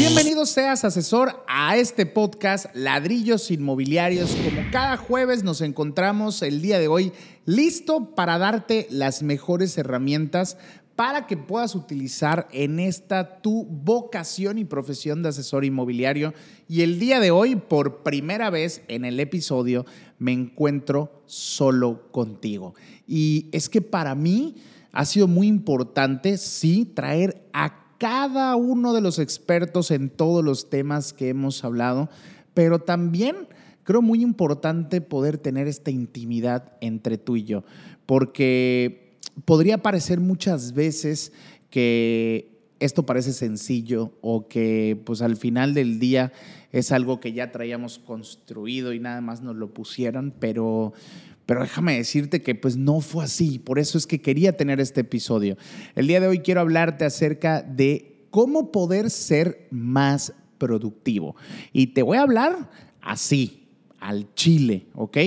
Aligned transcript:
Bienvenido 0.00 0.46
seas 0.46 0.82
asesor 0.86 1.44
a 1.46 1.76
este 1.76 2.06
podcast 2.06 2.64
Ladrillos 2.72 3.50
Inmobiliarios. 3.50 4.34
Como 4.34 4.62
cada 4.72 4.96
jueves 4.96 5.44
nos 5.44 5.60
encontramos 5.60 6.40
el 6.40 6.62
día 6.62 6.78
de 6.78 6.88
hoy 6.88 7.12
listo 7.44 8.14
para 8.14 8.38
darte 8.38 8.86
las 8.88 9.22
mejores 9.22 9.76
herramientas 9.76 10.56
para 10.96 11.26
que 11.26 11.36
puedas 11.36 11.74
utilizar 11.74 12.48
en 12.50 12.80
esta 12.80 13.42
tu 13.42 13.66
vocación 13.66 14.56
y 14.56 14.64
profesión 14.64 15.22
de 15.22 15.28
asesor 15.28 15.66
inmobiliario. 15.66 16.32
Y 16.66 16.80
el 16.80 16.98
día 16.98 17.20
de 17.20 17.30
hoy, 17.30 17.56
por 17.56 18.02
primera 18.02 18.48
vez 18.48 18.80
en 18.88 19.04
el 19.04 19.20
episodio, 19.20 19.84
me 20.18 20.32
encuentro 20.32 21.22
solo 21.26 22.10
contigo. 22.10 22.74
Y 23.06 23.50
es 23.52 23.68
que 23.68 23.82
para 23.82 24.14
mí 24.14 24.54
ha 24.92 25.04
sido 25.04 25.28
muy 25.28 25.46
importante, 25.46 26.38
sí, 26.38 26.86
traer 26.86 27.46
a 27.52 27.79
cada 28.00 28.56
uno 28.56 28.94
de 28.94 29.02
los 29.02 29.18
expertos 29.18 29.90
en 29.90 30.08
todos 30.08 30.42
los 30.42 30.70
temas 30.70 31.12
que 31.12 31.28
hemos 31.28 31.62
hablado, 31.64 32.08
pero 32.54 32.78
también 32.78 33.46
creo 33.84 34.00
muy 34.00 34.22
importante 34.22 35.02
poder 35.02 35.36
tener 35.36 35.68
esta 35.68 35.90
intimidad 35.90 36.72
entre 36.80 37.18
tú 37.18 37.36
y 37.36 37.44
yo, 37.44 37.62
porque 38.06 39.18
podría 39.44 39.82
parecer 39.82 40.18
muchas 40.18 40.72
veces 40.72 41.34
que 41.68 42.70
esto 42.78 43.04
parece 43.04 43.34
sencillo 43.34 44.14
o 44.22 44.48
que 44.48 44.98
pues 45.04 45.20
al 45.20 45.36
final 45.36 45.74
del 45.74 46.00
día 46.00 46.32
es 46.72 46.92
algo 46.92 47.20
que 47.20 47.34
ya 47.34 47.52
traíamos 47.52 47.98
construido 47.98 48.94
y 48.94 48.98
nada 48.98 49.20
más 49.20 49.42
nos 49.42 49.56
lo 49.56 49.74
pusieron, 49.74 50.32
pero 50.40 50.94
pero 51.50 51.62
déjame 51.62 51.96
decirte 51.96 52.42
que 52.42 52.54
pues 52.54 52.76
no 52.76 53.00
fue 53.00 53.24
así, 53.24 53.58
por 53.58 53.80
eso 53.80 53.98
es 53.98 54.06
que 54.06 54.20
quería 54.20 54.56
tener 54.56 54.78
este 54.78 55.00
episodio. 55.00 55.56
El 55.96 56.06
día 56.06 56.20
de 56.20 56.28
hoy 56.28 56.38
quiero 56.38 56.60
hablarte 56.60 57.04
acerca 57.04 57.60
de 57.60 58.24
cómo 58.30 58.70
poder 58.70 59.10
ser 59.10 59.66
más 59.72 60.32
productivo 60.58 61.34
y 61.72 61.88
te 61.88 62.04
voy 62.04 62.18
a 62.18 62.22
hablar 62.22 62.70
así, 63.00 63.66
al 63.98 64.32
chile, 64.34 64.86
¿ok? 64.94 65.18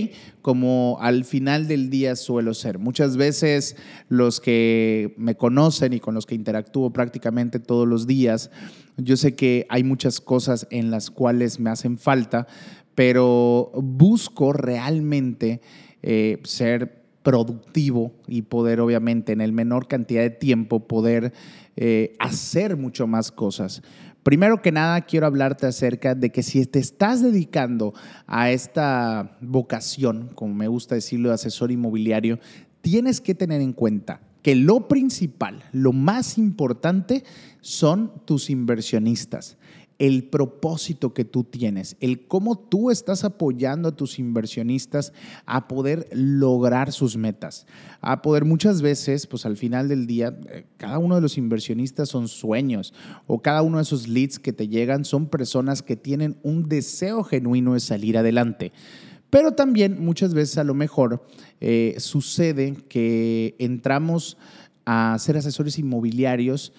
Como 0.42 0.98
al 1.02 1.26
final 1.26 1.68
del 1.68 1.90
día 1.90 2.16
suelo 2.16 2.54
ser. 2.54 2.80
Muchas 2.80 3.18
veces 3.18 3.76
los 4.08 4.40
que 4.40 5.16
me 5.18 5.36
conocen 5.36 5.92
y 5.92 6.00
con 6.00 6.16
los 6.16 6.26
que 6.26 6.36
interactúo 6.36 6.94
prácticamente 6.94 7.60
todos 7.60 7.86
los 7.86 8.08
días, 8.08 8.50
yo 8.96 9.18
sé 9.18 9.36
que 9.36 9.66
hay 9.68 9.84
muchas 9.84 10.22
cosas 10.22 10.68
en 10.72 10.90
las 10.90 11.12
cuales 11.12 11.60
me 11.60 11.70
hacen 11.70 11.98
falta, 11.98 12.48
pero 12.96 13.72
busco 13.76 14.54
realmente 14.54 15.60
eh, 16.04 16.40
ser 16.44 17.04
productivo 17.24 18.12
y 18.28 18.44
poder 18.44 18.82
obviamente 18.82 19.32
en 19.32 19.42
el 19.42 19.54
menor 19.54 19.88
cantidad 19.88 20.22
de 20.22 20.30
tiempo 20.30 20.88
poder 20.88 21.34
eh, 21.76 22.16
hacer 22.20 22.78
mucho 22.78 23.08
más 23.08 23.32
cosas. 23.32 23.82
Primero 24.24 24.62
que 24.62 24.72
nada, 24.72 25.02
quiero 25.02 25.26
hablarte 25.26 25.66
acerca 25.66 26.16
de 26.16 26.30
que 26.30 26.44
si 26.44 26.66
te 26.66 26.80
estás 26.80 27.22
dedicando 27.22 27.94
a 28.28 28.52
esta 28.52 29.38
vocación, 29.42 30.30
como 30.36 30.54
me 30.54 30.68
gusta 30.68 30.96
decirlo, 30.96 31.30
de 31.30 31.36
asesor 31.36 31.72
inmobiliario, 31.72 32.40
tienes 32.82 33.20
que 33.20 33.36
tener 33.36 33.62
en 33.62 33.74
cuenta 33.74 34.22
que 34.42 34.56
lo 34.56 34.88
principal, 34.88 35.64
lo 35.72 35.94
más 35.94 36.38
importante 36.38 37.24
son 37.62 38.12
tus 38.26 38.50
inversionistas 38.50 39.58
el 40.04 40.26
propósito 40.26 41.14
que 41.14 41.24
tú 41.24 41.46
tienes, 41.46 41.96
el 42.02 42.28
cómo 42.28 42.58
tú 42.58 42.92
estás 42.92 43.24
apoyando 43.24 43.88
a 43.88 43.96
tus 43.96 44.20
inversionistas 44.20 45.14
a 45.46 45.70
poder 45.70 46.10
lograr 46.12 46.92
sus 46.92 47.16
metas, 47.16 47.66
a 48.02 48.22
poder 48.22 48.44
muchas 48.44 48.82
veces, 48.82 49.28
pues 49.28 49.46
al 49.46 49.56
final 49.56 49.88
del 49.88 50.06
día, 50.06 50.38
eh, 50.50 50.66
cada 50.76 50.98
uno 50.98 51.16
de 51.16 51.22
los 51.22 51.38
inversionistas 51.38 52.10
son 52.10 52.28
sueños 52.28 52.94
o 53.28 53.42
cada 53.42 53.62
uno 53.62 53.78
de 53.78 53.84
esos 53.84 54.10
leads 54.10 54.40
que 54.40 54.52
te 54.52 54.68
llegan 54.68 55.06
son 55.06 55.28
personas 55.28 55.82
que 55.82 55.96
tienen 55.96 56.38
un 56.44 56.68
deseo 56.68 57.24
genuino 57.24 57.74
de 57.74 57.80
salir 57.80 58.18
adelante. 58.18 58.74
Pero 59.30 59.54
también 59.54 60.04
muchas 60.04 60.34
veces 60.34 60.58
a 60.58 60.66
lo 60.66 60.74
mejor 60.74 61.26
eh, 61.62 61.96
sucede 62.00 62.76
que 62.90 63.56
entramos 63.58 64.38
a 64.86 65.16
ser 65.18 65.38
asesores 65.38 65.80
inmobiliarios 65.80 66.74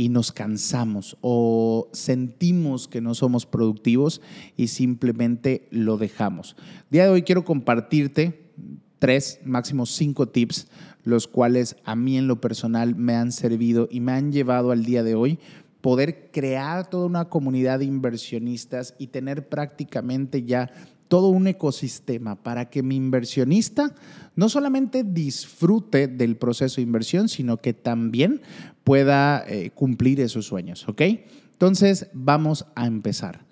y 0.00 0.08
nos 0.08 0.32
cansamos 0.32 1.18
o 1.20 1.90
sentimos 1.92 2.88
que 2.88 3.02
no 3.02 3.14
somos 3.14 3.44
productivos 3.44 4.22
y 4.56 4.68
simplemente 4.68 5.68
lo 5.70 5.98
dejamos. 5.98 6.56
día 6.88 7.04
de 7.04 7.10
hoy 7.10 7.20
quiero 7.20 7.44
compartirte 7.44 8.50
tres, 8.98 9.40
máximo 9.44 9.84
cinco 9.84 10.26
tips, 10.26 10.68
los 11.04 11.28
cuales 11.28 11.76
a 11.84 11.96
mí 11.96 12.16
en 12.16 12.28
lo 12.28 12.40
personal 12.40 12.96
me 12.96 13.14
han 13.14 13.30
servido 13.30 13.88
y 13.90 14.00
me 14.00 14.12
han 14.12 14.32
llevado 14.32 14.70
al 14.70 14.86
día 14.86 15.02
de 15.02 15.16
hoy 15.16 15.38
poder 15.82 16.30
crear 16.32 16.88
toda 16.88 17.04
una 17.04 17.26
comunidad 17.26 17.80
de 17.80 17.84
inversionistas 17.84 18.94
y 18.98 19.08
tener 19.08 19.50
prácticamente 19.50 20.44
ya 20.44 20.70
todo 21.10 21.26
un 21.26 21.48
ecosistema 21.48 22.36
para 22.36 22.70
que 22.70 22.84
mi 22.84 22.94
inversionista 22.94 23.96
no 24.36 24.48
solamente 24.48 25.02
disfrute 25.02 26.06
del 26.06 26.36
proceso 26.36 26.76
de 26.76 26.82
inversión, 26.82 27.28
sino 27.28 27.56
que 27.56 27.72
también 27.72 28.42
pueda 28.84 29.44
eh, 29.48 29.72
cumplir 29.74 30.20
esos 30.20 30.46
sueños, 30.46 30.88
¿ok? 30.88 31.02
Entonces, 31.50 32.06
vamos 32.12 32.64
a 32.76 32.86
empezar. 32.86 33.44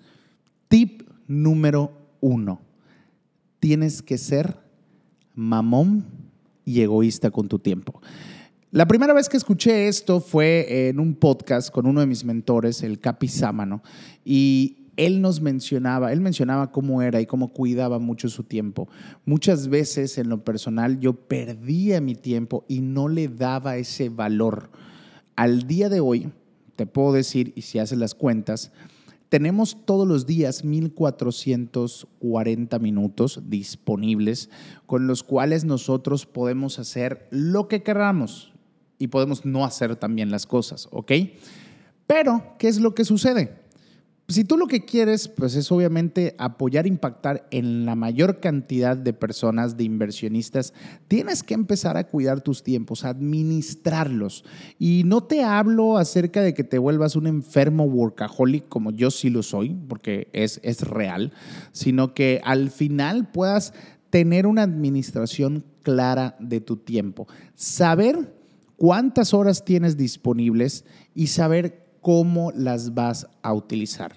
Tip 0.69 1.01
número 1.27 1.91
uno. 2.21 2.61
Tienes 3.59 4.01
que 4.01 4.17
ser 4.17 4.55
mamón 5.35 6.05
y 6.63 6.79
egoísta 6.79 7.29
con 7.29 7.49
tu 7.49 7.59
tiempo. 7.59 8.01
La 8.71 8.87
primera 8.87 9.13
vez 9.13 9.27
que 9.27 9.35
escuché 9.35 9.89
esto 9.89 10.21
fue 10.21 10.87
en 10.87 10.97
un 11.01 11.13
podcast 11.13 11.71
con 11.71 11.87
uno 11.87 11.99
de 11.99 12.07
mis 12.07 12.23
mentores, 12.23 12.83
el 12.83 12.99
Capi 12.99 13.27
Sámano, 13.27 13.83
y 14.23 14.78
él 14.99 15.21
nos 15.21 15.39
mencionaba, 15.39 16.11
él 16.11 16.19
mencionaba 16.19 16.73
cómo 16.73 17.01
era 17.01 17.21
y 17.21 17.25
cómo 17.25 17.53
cuidaba 17.53 17.99
mucho 17.99 18.27
su 18.27 18.43
tiempo. 18.43 18.89
Muchas 19.25 19.69
veces 19.69 20.17
en 20.17 20.27
lo 20.27 20.43
personal 20.43 20.99
yo 20.99 21.13
perdía 21.13 22.01
mi 22.01 22.15
tiempo 22.15 22.65
y 22.67 22.81
no 22.81 23.07
le 23.07 23.29
daba 23.29 23.77
ese 23.77 24.09
valor. 24.09 24.69
Al 25.37 25.67
día 25.67 25.87
de 25.87 26.01
hoy, 26.01 26.33
te 26.75 26.85
puedo 26.85 27.13
decir, 27.13 27.53
y 27.55 27.61
si 27.61 27.79
haces 27.79 27.97
las 27.97 28.13
cuentas, 28.13 28.73
tenemos 29.29 29.85
todos 29.85 30.05
los 30.05 30.25
días 30.25 30.65
1440 30.65 32.79
minutos 32.79 33.43
disponibles 33.47 34.49
con 34.85 35.07
los 35.07 35.23
cuales 35.23 35.63
nosotros 35.63 36.25
podemos 36.25 36.77
hacer 36.77 37.25
lo 37.31 37.69
que 37.69 37.83
queramos 37.83 38.51
y 38.97 39.07
podemos 39.07 39.45
no 39.45 39.63
hacer 39.63 39.95
también 39.95 40.29
las 40.29 40.45
cosas, 40.45 40.89
¿ok? 40.91 41.13
Pero, 42.05 42.43
¿qué 42.59 42.67
es 42.67 42.81
lo 42.81 42.93
que 42.93 43.05
sucede? 43.05 43.58
Si 44.29 44.43
tú 44.43 44.57
lo 44.57 44.67
que 44.67 44.85
quieres, 44.85 45.27
pues 45.27 45.55
es 45.55 45.71
obviamente 45.71 46.35
apoyar, 46.37 46.85
impactar 46.85 47.47
en 47.49 47.85
la 47.85 47.95
mayor 47.95 48.39
cantidad 48.39 48.95
de 48.95 49.11
personas, 49.11 49.75
de 49.75 49.85
inversionistas, 49.85 50.73
tienes 51.07 51.41
que 51.41 51.55
empezar 51.55 51.97
a 51.97 52.05
cuidar 52.05 52.41
tus 52.41 52.61
tiempos, 52.61 53.05
administrarlos. 53.05 54.45
Y 54.77 55.01
no 55.05 55.23
te 55.23 55.43
hablo 55.43 55.97
acerca 55.97 56.43
de 56.43 56.53
que 56.53 56.63
te 56.63 56.77
vuelvas 56.77 57.15
un 57.15 57.25
enfermo 57.25 57.85
workaholic, 57.85 58.69
como 58.69 58.91
yo 58.91 59.09
sí 59.09 59.31
lo 59.31 59.41
soy, 59.41 59.75
porque 59.87 60.29
es, 60.31 60.59
es 60.63 60.81
real, 60.81 61.33
sino 61.71 62.13
que 62.13 62.39
al 62.43 62.69
final 62.69 63.31
puedas 63.31 63.73
tener 64.11 64.45
una 64.45 64.61
administración 64.61 65.65
clara 65.81 66.35
de 66.39 66.61
tu 66.61 66.77
tiempo, 66.77 67.27
saber 67.55 68.35
cuántas 68.77 69.33
horas 69.33 69.65
tienes 69.65 69.97
disponibles 69.97 70.85
y 71.15 71.27
saber 71.27 71.88
cómo 72.01 72.51
las 72.51 72.93
vas 72.93 73.27
a 73.41 73.53
utilizar. 73.53 74.13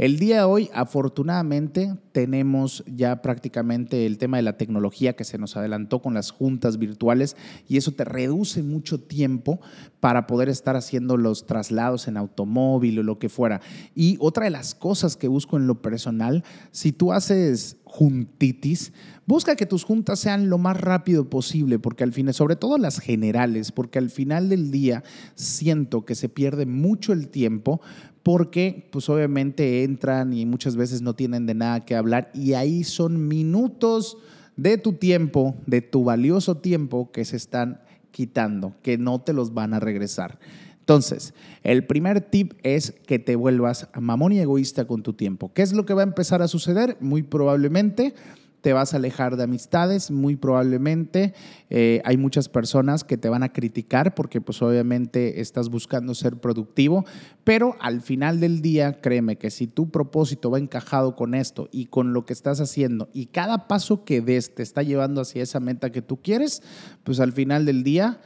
El 0.00 0.18
día 0.18 0.36
de 0.36 0.44
hoy, 0.44 0.70
afortunadamente, 0.72 1.94
tenemos 2.12 2.82
ya 2.86 3.20
prácticamente 3.20 4.06
el 4.06 4.16
tema 4.16 4.38
de 4.38 4.42
la 4.42 4.56
tecnología 4.56 5.14
que 5.14 5.24
se 5.24 5.36
nos 5.36 5.58
adelantó 5.58 6.00
con 6.00 6.14
las 6.14 6.30
juntas 6.30 6.78
virtuales 6.78 7.36
y 7.68 7.76
eso 7.76 7.92
te 7.92 8.06
reduce 8.06 8.62
mucho 8.62 8.98
tiempo 8.98 9.60
para 10.00 10.26
poder 10.26 10.48
estar 10.48 10.74
haciendo 10.74 11.18
los 11.18 11.44
traslados 11.44 12.08
en 12.08 12.16
automóvil 12.16 13.00
o 13.00 13.02
lo 13.02 13.18
que 13.18 13.28
fuera. 13.28 13.60
Y 13.94 14.16
otra 14.20 14.44
de 14.44 14.50
las 14.50 14.74
cosas 14.74 15.18
que 15.18 15.28
busco 15.28 15.58
en 15.58 15.66
lo 15.66 15.82
personal, 15.82 16.44
si 16.70 16.92
tú 16.92 17.12
haces 17.12 17.76
juntitis, 17.84 18.94
busca 19.26 19.56
que 19.56 19.66
tus 19.66 19.84
juntas 19.84 20.18
sean 20.18 20.48
lo 20.48 20.58
más 20.58 20.80
rápido 20.80 21.28
posible, 21.28 21.78
porque 21.78 22.04
al 22.04 22.12
final, 22.12 22.32
sobre 22.32 22.56
todo 22.56 22.78
las 22.78 23.00
generales, 23.00 23.72
porque 23.72 23.98
al 23.98 24.08
final 24.10 24.48
del 24.48 24.70
día 24.70 25.04
siento 25.34 26.04
que 26.04 26.14
se 26.14 26.28
pierde 26.28 26.66
mucho 26.66 27.12
el 27.12 27.28
tiempo 27.28 27.80
porque 28.22 28.88
pues 28.92 29.08
obviamente 29.08 29.82
entran 29.84 30.32
y 30.32 30.46
muchas 30.46 30.76
veces 30.76 31.02
no 31.02 31.14
tienen 31.14 31.46
de 31.46 31.54
nada 31.54 31.84
que 31.84 31.94
hablar 31.94 32.30
y 32.34 32.52
ahí 32.54 32.84
son 32.84 33.28
minutos 33.28 34.18
de 34.56 34.76
tu 34.76 34.94
tiempo, 34.94 35.56
de 35.66 35.80
tu 35.80 36.04
valioso 36.04 36.56
tiempo 36.58 37.10
que 37.12 37.24
se 37.24 37.36
están 37.36 37.80
quitando, 38.10 38.74
que 38.82 38.98
no 38.98 39.20
te 39.20 39.32
los 39.32 39.54
van 39.54 39.72
a 39.72 39.80
regresar. 39.80 40.38
Entonces, 40.80 41.34
el 41.62 41.86
primer 41.86 42.20
tip 42.20 42.54
es 42.62 42.92
que 43.06 43.18
te 43.18 43.36
vuelvas 43.36 43.88
mamón 43.98 44.32
y 44.32 44.40
egoísta 44.40 44.86
con 44.86 45.02
tu 45.02 45.12
tiempo. 45.12 45.52
¿Qué 45.54 45.62
es 45.62 45.72
lo 45.72 45.86
que 45.86 45.94
va 45.94 46.02
a 46.02 46.04
empezar 46.04 46.42
a 46.42 46.48
suceder? 46.48 46.96
Muy 47.00 47.22
probablemente 47.22 48.14
te 48.60 48.72
vas 48.72 48.92
a 48.92 48.98
alejar 48.98 49.36
de 49.36 49.44
amistades, 49.44 50.10
muy 50.10 50.36
probablemente. 50.36 51.34
Eh, 51.70 52.02
hay 52.04 52.16
muchas 52.16 52.48
personas 52.48 53.04
que 53.04 53.16
te 53.16 53.28
van 53.28 53.42
a 53.42 53.52
criticar 53.52 54.14
porque 54.14 54.40
pues 54.40 54.60
obviamente 54.62 55.40
estás 55.40 55.68
buscando 55.68 56.14
ser 56.14 56.36
productivo, 56.36 57.04
pero 57.44 57.76
al 57.80 58.02
final 58.02 58.40
del 58.40 58.60
día, 58.60 59.00
créeme 59.00 59.36
que 59.36 59.50
si 59.50 59.66
tu 59.66 59.90
propósito 59.90 60.50
va 60.50 60.58
encajado 60.58 61.16
con 61.16 61.34
esto 61.34 61.68
y 61.72 61.86
con 61.86 62.12
lo 62.12 62.26
que 62.26 62.32
estás 62.32 62.60
haciendo 62.60 63.08
y 63.12 63.26
cada 63.26 63.68
paso 63.68 64.04
que 64.04 64.20
des 64.20 64.54
te 64.54 64.62
está 64.62 64.82
llevando 64.82 65.20
hacia 65.20 65.42
esa 65.42 65.60
meta 65.60 65.90
que 65.90 66.02
tú 66.02 66.20
quieres, 66.22 66.62
pues 67.04 67.20
al 67.20 67.32
final 67.32 67.64
del 67.64 67.82
día, 67.82 68.20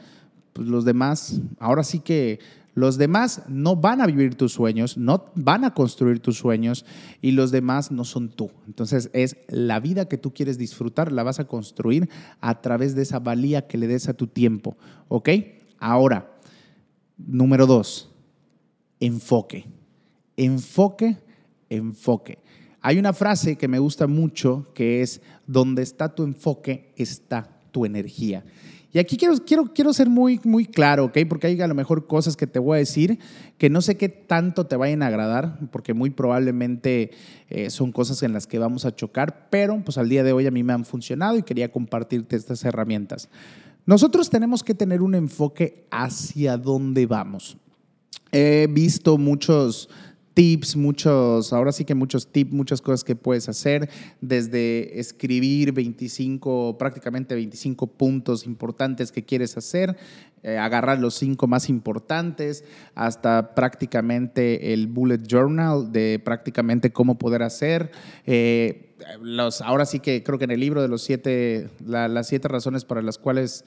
pues 0.53 0.67
los 0.67 0.85
demás, 0.85 1.41
ahora 1.59 1.83
sí 1.83 1.99
que 1.99 2.39
los 2.75 2.97
demás 2.97 3.41
no 3.47 3.77
van 3.77 4.01
a 4.01 4.05
vivir 4.05 4.35
tus 4.35 4.51
sueños, 4.51 4.97
no 4.97 5.31
van 5.33 5.63
a 5.63 5.73
construir 5.73 6.19
tus 6.19 6.37
sueños 6.37 6.85
y 7.21 7.31
los 7.31 7.49
demás 7.49 7.89
no 7.89 8.03
son 8.03 8.29
tú. 8.29 8.51
Entonces 8.67 9.09
es 9.13 9.37
la 9.47 9.79
vida 9.79 10.07
que 10.07 10.17
tú 10.17 10.33
quieres 10.33 10.57
disfrutar, 10.57 11.11
la 11.11 11.23
vas 11.23 11.39
a 11.39 11.47
construir 11.47 12.09
a 12.41 12.61
través 12.61 12.93
de 12.93 13.01
esa 13.01 13.19
valía 13.19 13.65
que 13.65 13.77
le 13.77 13.87
des 13.87 14.09
a 14.09 14.13
tu 14.13 14.27
tiempo. 14.27 14.77
¿Ok? 15.07 15.29
Ahora, 15.79 16.37
número 17.17 17.65
dos, 17.65 18.11
enfoque. 18.99 19.65
Enfoque, 20.35 21.17
enfoque. 21.69 22.39
Hay 22.81 22.99
una 22.99 23.13
frase 23.13 23.55
que 23.55 23.69
me 23.69 23.79
gusta 23.79 24.05
mucho 24.05 24.67
que 24.73 25.01
es, 25.01 25.21
donde 25.47 25.81
está 25.81 26.13
tu 26.13 26.23
enfoque 26.23 26.93
está 26.97 27.49
tu 27.71 27.85
energía. 27.85 28.43
Y 28.95 28.99
aquí 28.99 29.17
quiero, 29.17 29.35
quiero, 29.45 29.73
quiero 29.73 29.91
ser 29.91 30.07
muy, 30.07 30.39
muy 30.45 30.65
claro, 30.65 31.03
¿ok? 31.03 31.17
Porque 31.27 31.47
hay 31.47 31.59
a 31.59 31.67
lo 31.67 31.75
mejor 31.75 32.07
cosas 32.07 32.37
que 32.37 32.47
te 32.47 32.59
voy 32.59 32.77
a 32.77 32.79
decir 32.79 33.19
que 33.57 33.69
no 33.69 33.81
sé 33.81 33.97
qué 33.97 34.07
tanto 34.07 34.67
te 34.67 34.77
vayan 34.77 35.03
a 35.03 35.07
agradar, 35.07 35.59
porque 35.69 35.93
muy 35.93 36.11
probablemente 36.11 37.11
eh, 37.49 37.69
son 37.71 37.91
cosas 37.91 38.23
en 38.23 38.31
las 38.31 38.47
que 38.47 38.57
vamos 38.57 38.85
a 38.85 38.95
chocar, 38.95 39.49
pero 39.49 39.83
pues 39.83 39.97
al 39.97 40.07
día 40.07 40.23
de 40.23 40.31
hoy 40.31 40.47
a 40.47 40.51
mí 40.51 40.63
me 40.63 40.71
han 40.71 40.85
funcionado 40.85 41.37
y 41.37 41.43
quería 41.43 41.73
compartirte 41.73 42.37
estas 42.37 42.63
herramientas. 42.63 43.27
Nosotros 43.85 44.29
tenemos 44.29 44.63
que 44.63 44.73
tener 44.73 45.01
un 45.01 45.15
enfoque 45.15 45.85
hacia 45.91 46.55
dónde 46.55 47.05
vamos. 47.05 47.57
He 48.31 48.69
visto 48.71 49.17
muchos 49.17 49.89
tips, 50.35 50.75
muchos, 50.75 51.51
ahora 51.53 51.71
sí 51.71 51.85
que 51.85 51.95
muchos 51.95 52.27
tips, 52.27 52.51
muchas 52.51 52.81
cosas 52.81 53.03
que 53.03 53.15
puedes 53.15 53.49
hacer, 53.49 53.89
desde 54.21 54.99
escribir 54.99 55.71
25, 55.71 56.77
prácticamente 56.77 57.33
25 57.33 57.87
puntos 57.87 58.45
importantes 58.45 59.11
que 59.11 59.23
quieres 59.23 59.57
hacer, 59.57 59.97
eh, 60.45 60.59
agarrar 60.59 60.99
los 60.99 61.15
cinco 61.15 61.47
más 61.47 61.69
importantes, 61.69 62.63
hasta 62.93 63.55
prácticamente 63.55 64.73
el 64.73 64.85
bullet 64.85 65.23
journal 65.25 65.91
de 65.91 66.21
prácticamente 66.23 66.93
cómo 66.93 67.17
poder 67.17 67.41
hacer. 67.41 67.89
Eh, 68.27 68.95
los, 69.23 69.61
ahora 69.61 69.87
sí 69.87 69.99
que 69.99 70.21
creo 70.21 70.37
que 70.37 70.43
en 70.43 70.51
el 70.51 70.59
libro 70.59 70.83
de 70.83 70.87
los 70.87 71.01
siete, 71.01 71.71
las 71.83 72.27
siete 72.27 72.47
razones 72.47 72.85
para 72.85 73.01
las 73.01 73.17
cuales 73.17 73.65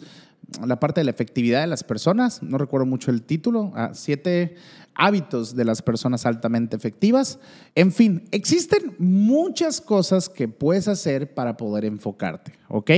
la 0.64 0.78
parte 0.78 1.00
de 1.00 1.06
la 1.06 1.10
efectividad 1.10 1.62
de 1.62 1.66
las 1.66 1.82
personas, 1.82 2.44
no 2.44 2.58
recuerdo 2.58 2.86
mucho 2.86 3.10
el 3.10 3.22
título, 3.22 3.72
ah, 3.74 3.90
siete 3.92 4.54
hábitos 4.94 5.56
de 5.56 5.64
las 5.64 5.82
personas 5.82 6.26
altamente 6.26 6.76
efectivas. 6.76 7.40
En 7.74 7.90
fin, 7.90 8.28
existen 8.30 8.94
muchas 9.00 9.80
cosas 9.80 10.28
que 10.28 10.46
puedes 10.46 10.86
hacer 10.86 11.34
para 11.34 11.56
poder 11.56 11.84
enfocarte, 11.84 12.52
¿ok? 12.68 12.90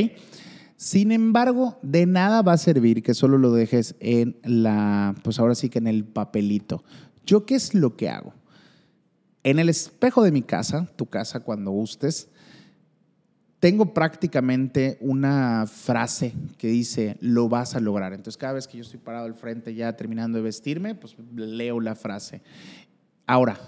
Sin 0.80 1.12
embargo, 1.12 1.78
de 1.82 2.06
nada 2.06 2.40
va 2.40 2.54
a 2.54 2.56
servir 2.56 3.02
que 3.02 3.12
solo 3.12 3.36
lo 3.36 3.52
dejes 3.52 3.96
en 4.00 4.38
la, 4.44 5.14
pues 5.22 5.38
ahora 5.38 5.54
sí 5.54 5.68
que 5.68 5.78
en 5.78 5.86
el 5.86 6.04
papelito. 6.06 6.84
¿Yo 7.26 7.44
qué 7.44 7.54
es 7.54 7.74
lo 7.74 7.98
que 7.98 8.08
hago? 8.08 8.32
En 9.42 9.58
el 9.58 9.68
espejo 9.68 10.22
de 10.22 10.32
mi 10.32 10.40
casa, 10.40 10.88
tu 10.96 11.04
casa 11.04 11.40
cuando 11.40 11.70
gustes, 11.70 12.30
tengo 13.58 13.92
prácticamente 13.92 14.96
una 15.02 15.66
frase 15.66 16.32
que 16.56 16.68
dice, 16.68 17.18
lo 17.20 17.50
vas 17.50 17.76
a 17.76 17.80
lograr. 17.80 18.14
Entonces, 18.14 18.38
cada 18.38 18.54
vez 18.54 18.66
que 18.66 18.78
yo 18.78 18.82
estoy 18.82 19.00
parado 19.00 19.26
al 19.26 19.34
frente 19.34 19.74
ya 19.74 19.94
terminando 19.98 20.38
de 20.38 20.44
vestirme, 20.44 20.94
pues 20.94 21.14
leo 21.36 21.78
la 21.80 21.94
frase. 21.94 22.40
Ahora, 23.26 23.60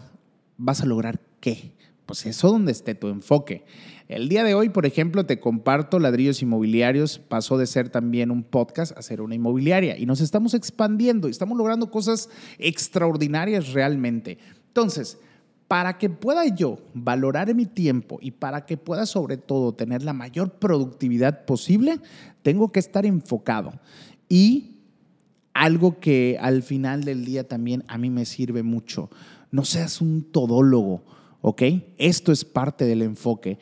¿vas 0.56 0.80
a 0.80 0.86
lograr 0.86 1.20
qué? 1.40 1.72
Pues 2.06 2.24
eso 2.24 2.48
donde 2.48 2.72
esté 2.72 2.94
tu 2.94 3.08
enfoque. 3.08 3.66
El 4.12 4.28
día 4.28 4.44
de 4.44 4.54
hoy, 4.54 4.68
por 4.68 4.84
ejemplo, 4.84 5.24
te 5.24 5.40
comparto 5.40 5.98
Ladrillos 5.98 6.42
Inmobiliarios, 6.42 7.18
pasó 7.18 7.56
de 7.56 7.66
ser 7.66 7.88
también 7.88 8.30
un 8.30 8.42
podcast 8.42 8.96
a 8.96 9.00
ser 9.00 9.22
una 9.22 9.34
inmobiliaria 9.34 9.96
y 9.96 10.04
nos 10.04 10.20
estamos 10.20 10.52
expandiendo 10.52 11.28
y 11.28 11.30
estamos 11.30 11.56
logrando 11.56 11.90
cosas 11.90 12.28
extraordinarias 12.58 13.72
realmente. 13.72 14.36
Entonces, 14.66 15.18
para 15.66 15.96
que 15.96 16.10
pueda 16.10 16.46
yo 16.46 16.78
valorar 16.92 17.54
mi 17.54 17.64
tiempo 17.64 18.18
y 18.20 18.32
para 18.32 18.66
que 18.66 18.76
pueda 18.76 19.06
sobre 19.06 19.38
todo 19.38 19.72
tener 19.72 20.02
la 20.02 20.12
mayor 20.12 20.50
productividad 20.58 21.46
posible, 21.46 21.98
tengo 22.42 22.70
que 22.70 22.80
estar 22.80 23.06
enfocado. 23.06 23.72
Y 24.28 24.76
algo 25.54 26.00
que 26.00 26.36
al 26.38 26.62
final 26.62 27.04
del 27.04 27.24
día 27.24 27.48
también 27.48 27.82
a 27.88 27.96
mí 27.96 28.10
me 28.10 28.26
sirve 28.26 28.62
mucho, 28.62 29.08
no 29.50 29.64
seas 29.64 30.02
un 30.02 30.22
todólogo, 30.22 31.02
¿ok? 31.40 31.62
Esto 31.96 32.30
es 32.30 32.44
parte 32.44 32.84
del 32.84 33.00
enfoque. 33.00 33.58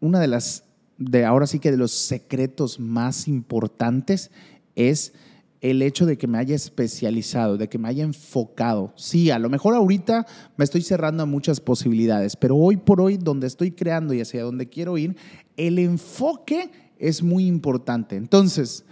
Una 0.00 0.18
de 0.18 0.28
las, 0.28 0.64
de 0.98 1.24
ahora 1.24 1.46
sí 1.46 1.58
que 1.58 1.70
de 1.70 1.76
los 1.76 1.92
secretos 1.92 2.80
más 2.80 3.28
importantes 3.28 4.30
es 4.74 5.12
el 5.60 5.82
hecho 5.82 6.06
de 6.06 6.16
que 6.16 6.26
me 6.26 6.38
haya 6.38 6.56
especializado, 6.56 7.58
de 7.58 7.68
que 7.68 7.78
me 7.78 7.88
haya 7.88 8.02
enfocado. 8.02 8.92
Sí, 8.96 9.30
a 9.30 9.38
lo 9.38 9.50
mejor 9.50 9.74
ahorita 9.74 10.26
me 10.56 10.64
estoy 10.64 10.82
cerrando 10.82 11.22
a 11.22 11.26
muchas 11.26 11.60
posibilidades, 11.60 12.36
pero 12.36 12.56
hoy 12.56 12.78
por 12.78 13.00
hoy, 13.00 13.18
donde 13.18 13.46
estoy 13.46 13.72
creando 13.72 14.14
y 14.14 14.20
hacia 14.20 14.42
donde 14.42 14.68
quiero 14.68 14.96
ir, 14.96 15.16
el 15.56 15.78
enfoque 15.78 16.70
es 16.98 17.22
muy 17.22 17.46
importante. 17.46 18.16
Entonces, 18.16 18.84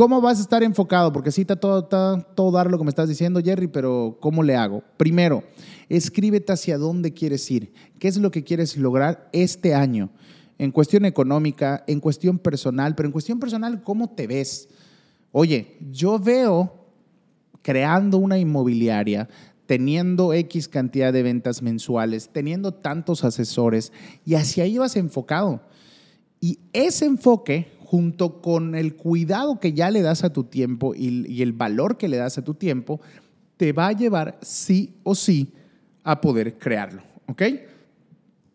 ¿cómo 0.00 0.22
vas 0.22 0.38
a 0.38 0.40
estar 0.40 0.62
enfocado? 0.62 1.12
Porque 1.12 1.30
sí, 1.30 1.42
está 1.42 1.56
todo, 1.56 1.80
está 1.80 2.26
todo 2.34 2.50
dar 2.52 2.70
lo 2.70 2.78
que 2.78 2.84
me 2.84 2.88
estás 2.88 3.06
diciendo, 3.06 3.38
Jerry, 3.44 3.66
pero 3.66 4.16
¿cómo 4.18 4.42
le 4.42 4.56
hago? 4.56 4.82
Primero, 4.96 5.44
escríbete 5.90 6.54
hacia 6.54 6.78
dónde 6.78 7.12
quieres 7.12 7.50
ir. 7.50 7.74
¿Qué 7.98 8.08
es 8.08 8.16
lo 8.16 8.30
que 8.30 8.42
quieres 8.42 8.78
lograr 8.78 9.28
este 9.34 9.74
año? 9.74 10.08
En 10.56 10.70
cuestión 10.70 11.04
económica, 11.04 11.84
en 11.86 12.00
cuestión 12.00 12.38
personal, 12.38 12.94
pero 12.94 13.08
en 13.08 13.12
cuestión 13.12 13.38
personal, 13.38 13.82
¿cómo 13.82 14.08
te 14.08 14.26
ves? 14.26 14.70
Oye, 15.32 15.76
yo 15.90 16.18
veo 16.18 16.72
creando 17.60 18.16
una 18.16 18.38
inmobiliaria, 18.38 19.28
teniendo 19.66 20.32
X 20.32 20.66
cantidad 20.66 21.12
de 21.12 21.22
ventas 21.22 21.60
mensuales, 21.60 22.30
teniendo 22.32 22.72
tantos 22.72 23.22
asesores, 23.22 23.92
y 24.24 24.36
hacia 24.36 24.64
ahí 24.64 24.78
vas 24.78 24.96
enfocado. 24.96 25.60
Y 26.40 26.58
ese 26.72 27.04
enfoque, 27.04 27.70
junto 27.90 28.40
con 28.40 28.76
el 28.76 28.94
cuidado 28.94 29.58
que 29.58 29.72
ya 29.72 29.90
le 29.90 30.00
das 30.00 30.22
a 30.22 30.32
tu 30.32 30.44
tiempo 30.44 30.94
y, 30.94 31.42
el 31.42 31.52
valor 31.52 31.96
que 31.96 32.06
le 32.06 32.18
das 32.18 32.38
a 32.38 32.44
tu 32.44 32.54
tiempo, 32.54 33.00
te 33.56 33.72
va 33.72 33.88
a 33.88 33.92
llevar 33.92 34.38
sí 34.42 34.94
o 35.02 35.16
sí 35.16 35.52
a 36.04 36.20
poder 36.20 36.56
crearlo. 36.56 37.02
¿Ok? 37.26 37.42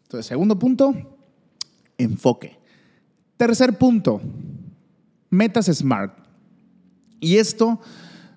Entonces, 0.04 0.26
segundo 0.26 0.58
punto, 0.58 0.96
enfoque. 1.98 2.58
Tercer 3.36 3.78
punto, 3.78 4.22
metas 5.30 5.66
SMART. 5.66 6.18
Y 7.20 7.36
esto, 7.36 7.82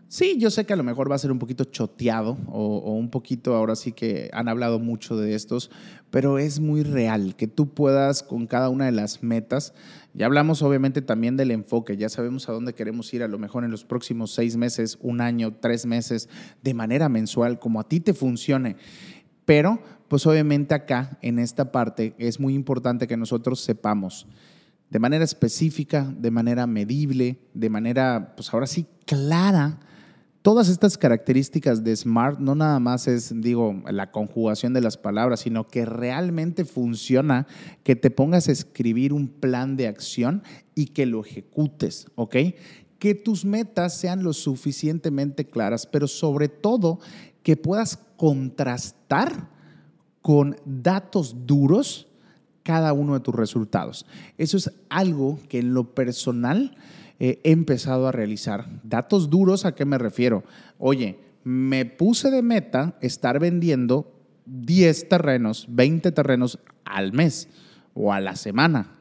sí, 0.08 0.36
yo 0.38 0.50
sé 0.50 0.66
que 0.66 0.72
a 0.72 0.76
lo 0.76 0.82
mejor 0.82 1.10
va 1.10 1.14
a 1.14 1.18
ser 1.18 1.30
un 1.30 1.38
poquito 1.38 1.64
choteado 1.64 2.36
o, 2.46 2.92
un 2.92 3.10
poquito, 3.10 3.54
ahora 3.54 3.76
sí 3.76 3.92
que 3.92 4.30
han 4.32 4.48
hablado 4.48 4.78
mucho 4.78 5.16
de 5.16 5.34
estos, 5.34 5.70
pero 6.10 6.38
es 6.38 6.60
muy 6.60 6.82
real 6.82 7.36
que 7.36 7.46
tú 7.46 7.74
puedas 7.74 8.22
con 8.22 8.46
cada 8.46 8.68
una 8.68 8.86
de 8.86 8.92
las 8.92 9.22
metas. 9.22 9.74
Ya 10.14 10.26
hablamos 10.26 10.62
obviamente 10.62 11.02
también 11.02 11.36
del 11.36 11.50
enfoque, 11.50 11.96
ya 11.96 12.08
sabemos 12.08 12.48
a 12.48 12.52
dónde 12.52 12.74
queremos 12.74 13.12
ir 13.14 13.22
a 13.22 13.28
lo 13.28 13.38
mejor 13.38 13.64
en 13.64 13.70
los 13.70 13.84
próximos 13.84 14.32
seis 14.32 14.56
meses, 14.56 14.98
un 15.00 15.20
año, 15.20 15.54
tres 15.60 15.86
meses, 15.86 16.28
de 16.62 16.74
manera 16.74 17.08
mensual, 17.08 17.58
como 17.58 17.80
a 17.80 17.88
ti 17.88 18.00
te 18.00 18.14
funcione. 18.14 18.76
Pero, 19.44 19.80
pues 20.08 20.26
obviamente 20.26 20.74
acá, 20.74 21.18
en 21.22 21.38
esta 21.38 21.70
parte, 21.70 22.14
es 22.18 22.40
muy 22.40 22.54
importante 22.54 23.06
que 23.06 23.16
nosotros 23.16 23.60
sepamos 23.60 24.26
de 24.90 24.98
manera 24.98 25.24
específica, 25.24 26.12
de 26.18 26.30
manera 26.30 26.66
medible, 26.66 27.38
de 27.54 27.70
manera, 27.70 28.34
pues 28.36 28.52
ahora 28.52 28.66
sí, 28.66 28.86
clara. 29.06 29.80
Todas 30.42 30.68
estas 30.68 30.96
características 30.96 31.82
de 31.82 31.96
SMART 31.96 32.38
no 32.38 32.54
nada 32.54 32.78
más 32.78 33.08
es, 33.08 33.32
digo, 33.40 33.82
la 33.90 34.12
conjugación 34.12 34.72
de 34.72 34.80
las 34.80 34.96
palabras, 34.96 35.40
sino 35.40 35.66
que 35.66 35.84
realmente 35.84 36.64
funciona 36.64 37.46
que 37.82 37.96
te 37.96 38.10
pongas 38.10 38.48
a 38.48 38.52
escribir 38.52 39.12
un 39.12 39.28
plan 39.28 39.76
de 39.76 39.88
acción 39.88 40.42
y 40.76 40.86
que 40.86 41.06
lo 41.06 41.24
ejecutes, 41.24 42.06
¿ok? 42.14 42.36
Que 43.00 43.14
tus 43.14 43.44
metas 43.44 43.98
sean 43.98 44.22
lo 44.22 44.32
suficientemente 44.32 45.44
claras, 45.44 45.86
pero 45.86 46.06
sobre 46.06 46.48
todo 46.48 47.00
que 47.42 47.56
puedas 47.56 47.98
contrastar 48.16 49.50
con 50.22 50.56
datos 50.64 51.46
duros 51.46 52.06
cada 52.62 52.92
uno 52.92 53.14
de 53.14 53.20
tus 53.20 53.34
resultados. 53.34 54.06
Eso 54.36 54.56
es 54.56 54.70
algo 54.88 55.38
que 55.48 55.58
en 55.58 55.74
lo 55.74 55.94
personal 55.94 56.76
eh, 57.18 57.40
he 57.42 57.50
empezado 57.50 58.06
a 58.06 58.12
realizar. 58.12 58.80
Datos 58.82 59.30
duros, 59.30 59.64
¿a 59.64 59.74
qué 59.74 59.84
me 59.84 59.98
refiero? 59.98 60.44
Oye, 60.78 61.18
me 61.44 61.84
puse 61.84 62.30
de 62.30 62.42
meta 62.42 62.98
estar 63.00 63.38
vendiendo 63.40 64.12
10 64.46 65.08
terrenos, 65.08 65.66
20 65.68 66.12
terrenos 66.12 66.58
al 66.84 67.12
mes 67.12 67.48
o 67.94 68.12
a 68.12 68.20
la 68.20 68.36
semana. 68.36 68.94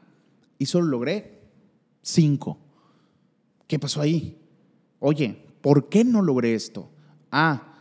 y 0.60 0.66
solo 0.66 0.88
logré 0.88 1.38
cinco. 2.02 2.58
¿Qué 3.68 3.78
pasó 3.78 4.00
ahí? 4.00 4.38
Oye, 4.98 5.38
¿por 5.60 5.88
qué 5.88 6.02
no 6.04 6.20
logré 6.20 6.54
esto? 6.54 6.90
Ah, 7.30 7.74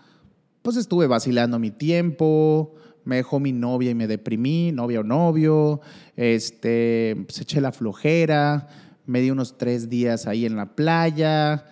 pues 0.61 0.77
estuve 0.77 1.07
vacilando 1.07 1.57
mi 1.57 1.71
tiempo, 1.71 2.75
me 3.03 3.15
dejó 3.15 3.39
mi 3.39 3.53
novia 3.53 3.91
y 3.91 3.95
me 3.95 4.05
deprimí, 4.05 4.71
novia 4.73 4.99
o 4.99 5.03
novio, 5.03 5.79
este, 6.17 7.15
se 7.15 7.23
pues 7.23 7.41
eché 7.41 7.61
la 7.61 7.71
flojera, 7.71 8.67
me 9.07 9.21
di 9.21 9.31
unos 9.31 9.57
tres 9.57 9.89
días 9.89 10.27
ahí 10.27 10.45
en 10.45 10.55
la 10.55 10.75
playa. 10.75 11.65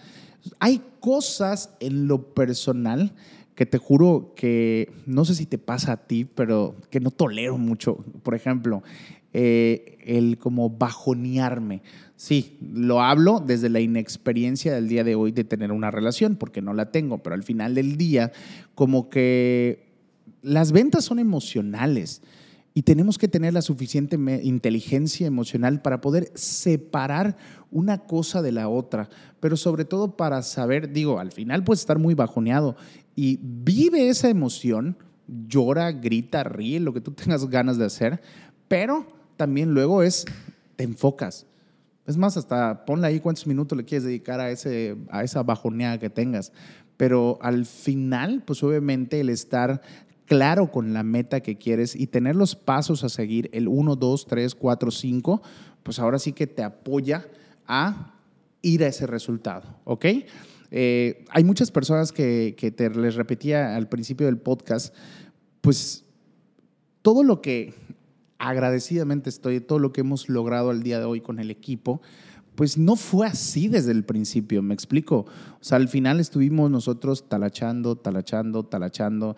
Hay 0.59 0.81
cosas 0.99 1.69
en 1.79 2.07
lo 2.07 2.33
personal 2.33 3.13
que 3.53 3.65
te 3.65 3.77
juro 3.77 4.33
que 4.35 4.91
no 5.05 5.23
sé 5.23 5.35
si 5.35 5.45
te 5.45 5.57
pasa 5.57 5.93
a 5.93 5.97
ti, 6.07 6.25
pero 6.25 6.75
que 6.89 6.99
no 6.99 7.11
tolero 7.11 7.57
mucho. 7.57 7.97
Por 8.23 8.35
ejemplo, 8.35 8.83
eh, 9.33 9.97
el 10.05 10.37
como 10.37 10.69
bajonearme. 10.69 11.81
Sí, 12.15 12.57
lo 12.61 13.01
hablo 13.01 13.43
desde 13.45 13.69
la 13.69 13.81
inexperiencia 13.81 14.73
del 14.73 14.87
día 14.87 15.03
de 15.03 15.15
hoy 15.15 15.31
de 15.31 15.43
tener 15.43 15.71
una 15.71 15.91
relación, 15.91 16.37
porque 16.37 16.61
no 16.61 16.73
la 16.73 16.91
tengo, 16.91 17.17
pero 17.19 17.35
al 17.35 17.43
final 17.43 17.75
del 17.75 17.97
día, 17.97 18.31
como 18.75 19.09
que 19.09 19.85
las 20.41 20.71
ventas 20.71 21.03
son 21.03 21.19
emocionales 21.19 22.21
y 22.77 22.81
tenemos 22.81 23.17
que 23.17 23.29
tener 23.29 23.53
la 23.53 23.61
suficiente 23.61 24.17
inteligencia 24.43 25.25
emocional 25.25 25.81
para 25.81 26.01
poder 26.01 26.29
separar 26.35 27.37
una 27.71 27.99
cosa 27.99 28.41
de 28.41 28.51
la 28.51 28.67
otra, 28.67 29.09
pero 29.39 29.55
sobre 29.55 29.85
todo 29.85 30.17
para 30.17 30.43
saber, 30.43 30.91
digo, 30.91 31.17
al 31.17 31.31
final 31.31 31.63
puedes 31.63 31.79
estar 31.79 31.99
muy 31.99 32.15
bajoneado 32.15 32.75
y 33.15 33.39
vive 33.41 34.09
esa 34.09 34.29
emoción, 34.29 34.97
llora, 35.47 35.93
grita, 35.93 36.43
ríe, 36.43 36.81
lo 36.81 36.93
que 36.93 36.99
tú 36.99 37.11
tengas 37.13 37.49
ganas 37.49 37.77
de 37.77 37.85
hacer, 37.85 38.21
pero 38.67 39.07
también 39.37 39.73
luego 39.73 40.03
es, 40.03 40.25
te 40.75 40.83
enfocas. 40.83 41.47
Es 42.05 42.17
más, 42.17 42.35
hasta 42.35 42.85
ponle 42.85 43.07
ahí 43.07 43.21
cuántos 43.21 43.47
minutos 43.47 43.77
le 43.77 43.85
quieres 43.85 44.03
dedicar 44.03 44.41
a, 44.41 44.51
ese, 44.51 44.97
a 45.09 45.23
esa 45.23 45.43
bajoneada 45.43 45.97
que 45.97 46.09
tengas. 46.09 46.51
Pero 46.97 47.39
al 47.41 47.65
final, 47.65 48.43
pues 48.45 48.61
obviamente 48.63 49.19
el 49.19 49.29
estar 49.29 49.81
claro 50.25 50.71
con 50.71 50.93
la 50.93 51.03
meta 51.03 51.41
que 51.41 51.57
quieres 51.57 51.95
y 51.95 52.07
tener 52.07 52.35
los 52.35 52.55
pasos 52.55 53.03
a 53.03 53.09
seguir, 53.09 53.49
el 53.53 53.67
1, 53.67 53.95
2, 53.95 54.25
3, 54.27 54.55
4, 54.55 54.91
5, 54.91 55.41
pues 55.83 55.99
ahora 55.99 56.19
sí 56.19 56.33
que 56.33 56.47
te 56.47 56.63
apoya 56.63 57.27
a 57.67 58.13
ir 58.61 58.83
a 58.83 58.87
ese 58.87 59.07
resultado, 59.07 59.79
¿ok? 59.83 60.05
Eh, 60.71 61.25
hay 61.29 61.43
muchas 61.43 61.71
personas 61.71 62.11
que, 62.11 62.55
que 62.57 62.71
te 62.71 62.89
les 62.89 63.15
repetía 63.15 63.75
al 63.75 63.87
principio 63.87 64.25
del 64.25 64.37
podcast, 64.37 64.93
pues 65.61 66.05
todo 67.01 67.23
lo 67.23 67.41
que 67.41 67.73
agradecidamente 68.39 69.29
estoy 69.29 69.61
todo 69.61 69.79
lo 69.79 69.93
que 69.93 70.01
hemos 70.01 70.27
logrado 70.27 70.71
al 70.71 70.83
día 70.83 70.99
de 70.99 71.05
hoy 71.05 71.21
con 71.21 71.39
el 71.39 71.51
equipo, 71.51 72.01
pues 72.55 72.77
no 72.77 72.95
fue 72.95 73.27
así 73.27 73.67
desde 73.67 73.91
el 73.91 74.03
principio, 74.05 74.61
me 74.61 74.73
explico. 74.73 75.25
O 75.59 75.63
sea, 75.63 75.77
al 75.77 75.89
final 75.89 76.19
estuvimos 76.19 76.71
nosotros 76.71 77.27
talachando, 77.27 77.95
talachando, 77.95 78.63
talachando 78.63 79.35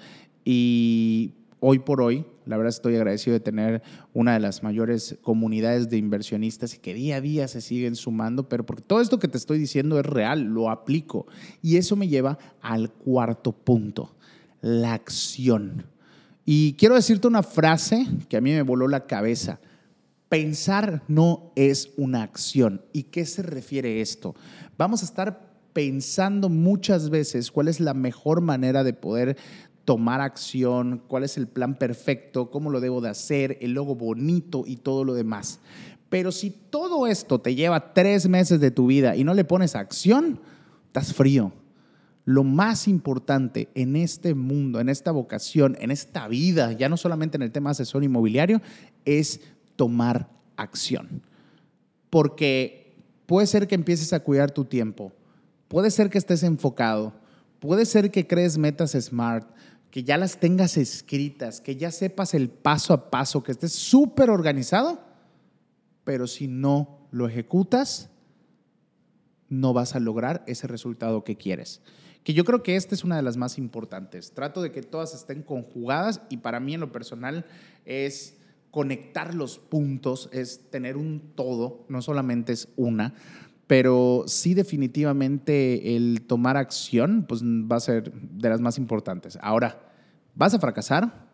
y 0.50 1.34
hoy 1.60 1.80
por 1.80 2.02
hoy, 2.02 2.26
la 2.46 2.56
verdad 2.56 2.70
estoy 2.70 2.96
agradecido 2.96 3.34
de 3.34 3.42
tener 3.42 3.84
una 4.14 4.36
de 4.36 4.40
las 4.40 4.64
mayores 4.64 5.18
comunidades 5.22 5.90
de 5.90 5.98
inversionistas 5.98 6.74
y 6.74 6.78
que 6.78 6.94
día 6.94 7.18
a 7.18 7.22
día 7.22 7.50
se 7.50 7.60
siguen 7.60 7.98
sumando, 7.98 8.48
pero 8.48 8.66
porque 8.66 8.82
todo 8.82 9.02
esto 9.02 9.20
que 9.20 9.28
te 9.28 9.38
estoy 9.38 9.60
diciendo 9.60 10.00
es 10.00 10.06
real, 10.06 10.44
lo 10.44 10.70
aplico. 10.70 11.28
Y 11.62 11.76
eso 11.76 11.98
me 11.98 12.08
lleva 12.08 12.38
al 12.62 12.94
cuarto 12.94 13.52
punto, 13.52 14.16
la 14.62 14.94
acción. 14.94 15.86
Y 16.46 16.76
quiero 16.76 16.96
decirte 16.96 17.28
una 17.28 17.44
frase 17.44 18.08
que 18.30 18.38
a 18.38 18.42
mí 18.42 18.52
me 18.52 18.62
voló 18.62 18.88
la 18.88 19.06
cabeza. 19.06 19.60
Pensar 20.30 21.04
no 21.10 21.52
es 21.58 21.92
una 21.98 22.24
acción. 22.24 22.84
¿Y 22.94 23.04
qué 23.04 23.26
se 23.26 23.42
refiere 23.42 24.00
esto? 24.00 24.34
Vamos 24.78 25.02
a 25.02 25.06
estar 25.08 25.48
pensando 25.78 26.50
muchas 26.50 27.12
veces 27.12 27.52
cuál 27.52 27.68
es 27.68 27.80
la 27.80 27.94
mejor 27.94 28.42
manera 28.42 28.84
de 28.84 28.94
poder 28.94 29.38
tomar 29.88 30.20
acción, 30.20 31.02
cuál 31.08 31.24
es 31.24 31.38
el 31.38 31.48
plan 31.48 31.76
perfecto, 31.80 32.52
cómo 32.52 32.70
lo 32.70 32.82
debo 32.82 33.00
de 33.00 33.08
hacer, 33.08 33.58
el 33.62 33.72
logo 33.72 33.96
bonito 33.96 34.66
y 34.68 34.76
todo 34.76 35.06
lo 35.06 35.14
demás. 35.14 35.62
Pero 36.10 36.34
si 36.34 36.50
todo 36.50 37.08
esto 37.08 37.40
te 37.40 37.56
lleva 37.56 37.94
tres 37.94 38.28
meses 38.28 38.60
de 38.60 38.70
tu 38.70 38.88
vida 38.88 39.16
y 39.16 39.24
no 39.24 39.34
le 39.34 39.46
pones 39.46 39.76
acción, 39.76 40.42
estás 40.88 41.14
frío 41.14 41.54
lo 42.26 42.44
más 42.44 42.90
importante 42.90 43.70
en 43.74 43.96
este 43.96 44.36
mundo, 44.36 44.82
en 44.82 44.90
esta 44.90 45.12
vocación, 45.12 45.78
en 45.80 45.92
esta 45.92 46.28
vida, 46.28 46.74
ya 46.74 46.90
no 46.90 46.98
solamente 46.98 47.38
en 47.38 47.42
el 47.42 47.54
tema 47.54 47.70
asesor 47.70 48.04
inmobiliario, 48.04 48.62
es 49.06 49.40
tomar 49.78 50.30
acción. 50.58 51.22
Porque 52.10 52.98
puede 53.28 53.48
ser 53.48 53.66
que 53.66 53.76
empieces 53.76 54.12
a 54.12 54.20
cuidar 54.20 54.52
tu 54.52 54.66
tiempo, 54.66 55.14
puede 55.70 55.90
ser 55.90 56.10
que 56.10 56.18
estés 56.18 56.44
enfocado, 56.44 57.14
puede 57.62 57.86
ser 57.86 58.12
que 58.12 58.28
crees 58.28 58.58
metas 58.58 58.92
smart, 58.92 59.48
que 59.98 60.04
ya 60.04 60.16
las 60.20 60.40
tengas 60.40 60.78
escritas, 60.78 61.60
que 61.60 61.76
ya 61.76 61.90
sepas 61.90 62.36
el 62.36 62.52
paso 62.52 62.94
a 62.94 63.10
paso, 63.10 63.42
que 63.42 63.52
estés 63.52 63.74
súper 63.74 64.30
organizado, 64.30 65.02
pero 66.04 66.28
si 66.28 66.48
no 66.48 67.08
lo 67.10 67.28
ejecutas, 67.28 68.12
no 69.50 69.74
vas 69.74 69.96
a 69.96 70.00
lograr 70.00 70.44
ese 70.46 70.68
resultado 70.68 71.24
que 71.24 71.36
quieres 71.36 71.82
que 72.24 72.36
yo 72.36 72.44
creo 72.44 72.62
que 72.62 72.76
esta 72.76 72.94
es 72.94 73.06
una 73.06 73.16
de 73.16 73.22
las 73.22 73.38
más 73.38 73.58
importantes. 73.58 74.34
Trato 74.34 74.62
de 74.62 74.72
que 74.74 74.84
todas 74.84 75.16
estén 75.16 75.42
conjugadas 75.42 76.22
y 76.30 76.38
para 76.38 76.60
mí 76.60 76.74
en 76.74 76.82
lo 76.82 76.92
personal 76.92 77.46
es 77.86 78.38
conectar 78.70 79.34
los 79.34 79.58
puntos, 79.58 80.30
es 80.34 80.70
tener 80.70 80.98
un 80.98 81.32
todo, 81.36 81.86
no 81.88 82.02
solamente 82.02 82.52
es 82.52 82.68
una, 82.76 83.16
pero 83.66 84.26
sí 84.28 84.54
definitivamente 84.54 85.96
el 85.96 86.22
tomar 86.28 86.56
acción 86.56 87.26
pues 87.28 87.42
va 87.44 87.78
a 87.78 87.80
ser 87.80 88.12
de 88.12 88.50
las 88.50 88.62
más 88.62 88.78
importantes. 88.78 89.40
Ahora, 89.42 89.87
¿vas 90.38 90.54
a 90.54 90.60
fracasar? 90.60 91.28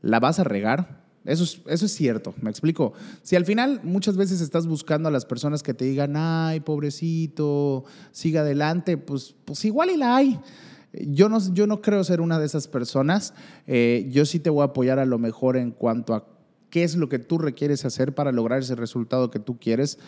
¿La 0.00 0.20
vas 0.20 0.38
a 0.38 0.44
regar? 0.44 1.04
Eso 1.24 1.42
es, 1.42 1.60
eso 1.66 1.86
es 1.86 1.92
cierto, 1.92 2.34
me 2.40 2.50
explico. 2.50 2.92
Si 3.22 3.34
al 3.34 3.44
final 3.44 3.80
muchas 3.82 4.16
veces 4.16 4.40
estás 4.40 4.66
buscando 4.68 5.08
a 5.08 5.12
las 5.12 5.26
personas 5.26 5.62
que 5.64 5.74
te 5.74 5.84
digan, 5.84 6.14
ay, 6.16 6.60
pobrecito, 6.60 7.84
siga 8.12 8.42
adelante, 8.42 8.96
pues, 8.96 9.34
pues 9.44 9.64
igual 9.64 9.90
y 9.90 9.96
la 9.96 10.16
hay. 10.16 10.38
Yo 10.92 11.28
no, 11.28 11.38
yo 11.52 11.66
no 11.66 11.82
creo 11.82 12.04
ser 12.04 12.20
una 12.20 12.38
de 12.38 12.46
esas 12.46 12.68
personas. 12.68 13.34
Eh, 13.66 14.08
yo 14.10 14.24
sí 14.24 14.38
te 14.38 14.50
voy 14.50 14.62
a 14.62 14.66
apoyar 14.66 15.00
a 15.00 15.04
lo 15.04 15.18
mejor 15.18 15.56
en 15.56 15.72
cuanto 15.72 16.14
a 16.14 16.35
qué 16.76 16.82
es 16.82 16.94
lo 16.94 17.08
que 17.08 17.18
tú 17.18 17.38
requieres 17.38 17.86
hacer 17.86 18.14
para 18.14 18.32
lograr 18.32 18.58
ese 18.58 18.74
resultado 18.74 19.30
que 19.30 19.38
tú 19.38 19.58
quieres, 19.58 19.98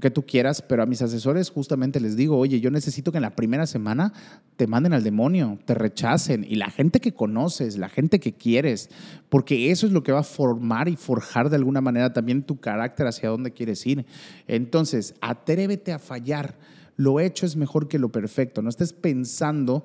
que 0.00 0.10
tú 0.10 0.26
quieras, 0.26 0.60
pero 0.60 0.82
a 0.82 0.86
mis 0.86 1.00
asesores 1.00 1.50
justamente 1.50 2.00
les 2.00 2.16
digo, 2.16 2.36
oye, 2.36 2.58
yo 2.58 2.72
necesito 2.72 3.12
que 3.12 3.18
en 3.18 3.22
la 3.22 3.36
primera 3.36 3.64
semana 3.64 4.12
te 4.56 4.66
manden 4.66 4.92
al 4.92 5.04
demonio, 5.04 5.60
te 5.66 5.74
rechacen 5.74 6.44
y 6.44 6.56
la 6.56 6.68
gente 6.68 6.98
que 6.98 7.14
conoces, 7.14 7.78
la 7.78 7.88
gente 7.88 8.18
que 8.18 8.32
quieres, 8.32 8.90
porque 9.28 9.70
eso 9.70 9.86
es 9.86 9.92
lo 9.92 10.02
que 10.02 10.10
va 10.10 10.18
a 10.18 10.24
formar 10.24 10.88
y 10.88 10.96
forjar 10.96 11.48
de 11.48 11.54
alguna 11.54 11.80
manera 11.80 12.12
también 12.12 12.42
tu 12.42 12.58
carácter 12.58 13.06
hacia 13.06 13.28
dónde 13.28 13.52
quieres 13.52 13.86
ir. 13.86 14.04
Entonces, 14.48 15.14
atrévete 15.20 15.92
a 15.92 16.00
fallar. 16.00 16.58
Lo 16.96 17.20
hecho 17.20 17.46
es 17.46 17.54
mejor 17.54 17.86
que 17.86 18.00
lo 18.00 18.10
perfecto. 18.10 18.62
No 18.62 18.68
estés 18.68 18.92
pensando 18.92 19.84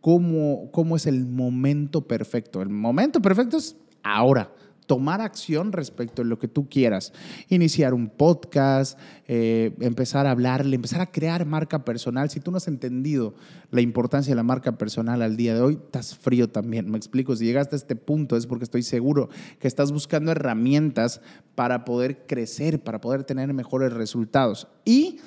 cómo, 0.00 0.70
cómo 0.70 0.94
es 0.94 1.06
el 1.08 1.26
momento 1.26 2.06
perfecto. 2.06 2.62
El 2.62 2.68
momento 2.68 3.20
perfecto 3.20 3.56
es 3.56 3.74
ahora 4.04 4.52
tomar 4.90 5.20
acción 5.20 5.70
respecto 5.70 6.22
a 6.22 6.24
lo 6.24 6.40
que 6.40 6.48
tú 6.48 6.68
quieras. 6.68 7.12
Iniciar 7.48 7.94
un 7.94 8.08
podcast, 8.08 8.98
eh, 9.28 9.72
empezar 9.78 10.26
a 10.26 10.32
hablarle, 10.32 10.74
empezar 10.74 11.00
a 11.00 11.12
crear 11.12 11.46
marca 11.46 11.84
personal. 11.84 12.28
Si 12.28 12.40
tú 12.40 12.50
no 12.50 12.56
has 12.56 12.66
entendido 12.66 13.36
la 13.70 13.82
importancia 13.82 14.32
de 14.32 14.34
la 14.34 14.42
marca 14.42 14.78
personal 14.78 15.22
al 15.22 15.36
día 15.36 15.54
de 15.54 15.60
hoy, 15.60 15.74
estás 15.74 16.16
frío 16.16 16.48
también. 16.48 16.90
Me 16.90 16.96
explico, 16.96 17.36
si 17.36 17.44
llegaste 17.44 17.76
a 17.76 17.78
este 17.78 17.94
punto 17.94 18.36
es 18.36 18.48
porque 18.48 18.64
estoy 18.64 18.82
seguro 18.82 19.28
que 19.60 19.68
estás 19.68 19.92
buscando 19.92 20.32
herramientas 20.32 21.20
para 21.54 21.84
poder 21.84 22.26
crecer, 22.26 22.82
para 22.82 23.00
poder 23.00 23.22
tener 23.22 23.54
mejores 23.54 23.92
resultados. 23.92 24.66
Y 24.84 25.20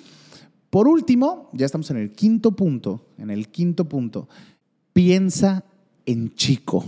por 0.70 0.90
último, 0.90 1.50
ya 1.54 1.66
estamos 1.66 1.90
en 1.90 1.96
el 1.96 2.12
quinto 2.12 2.52
punto, 2.52 3.06
en 3.18 3.30
el 3.30 3.48
quinto 3.48 3.88
punto, 3.88 4.28
piensa 4.92 5.64
en 6.06 6.34
chico. 6.34 6.84